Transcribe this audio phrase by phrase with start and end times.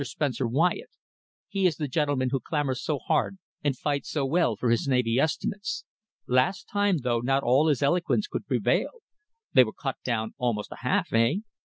[0.03, 0.89] Spencer Wyatt!
[1.47, 5.19] He is the gentleman who clamours so hard and fights so well for his navy
[5.19, 5.85] estimates.
[6.25, 8.89] Last time, though, not all his eloquence could prevail.
[9.53, 11.41] They were cut down almost a half, eh?"